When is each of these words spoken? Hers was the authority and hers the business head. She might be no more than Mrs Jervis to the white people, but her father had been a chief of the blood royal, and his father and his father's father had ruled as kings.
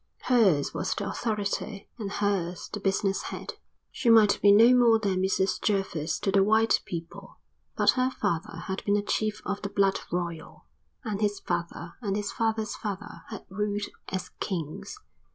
Hers 0.21 0.73
was 0.73 0.95
the 0.95 1.07
authority 1.07 1.87
and 1.99 2.11
hers 2.11 2.71
the 2.73 2.79
business 2.79 3.21
head. 3.25 3.53
She 3.91 4.09
might 4.09 4.41
be 4.41 4.51
no 4.51 4.73
more 4.75 4.97
than 4.97 5.21
Mrs 5.21 5.61
Jervis 5.61 6.17
to 6.21 6.31
the 6.31 6.43
white 6.43 6.81
people, 6.85 7.37
but 7.77 7.91
her 7.91 8.09
father 8.09 8.63
had 8.65 8.83
been 8.83 8.97
a 8.97 9.03
chief 9.03 9.43
of 9.45 9.61
the 9.61 9.69
blood 9.69 9.99
royal, 10.11 10.65
and 11.03 11.21
his 11.21 11.39
father 11.39 11.93
and 12.01 12.15
his 12.15 12.31
father's 12.31 12.75
father 12.75 13.25
had 13.29 13.45
ruled 13.47 13.83
as 14.07 14.29
kings. 14.39 14.97